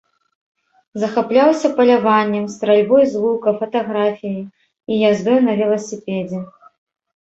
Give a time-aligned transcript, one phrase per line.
[1.03, 6.47] Захапляўся паляваннем, стральбой з лука, фатаграфіяй і яздой на веласіпедзе.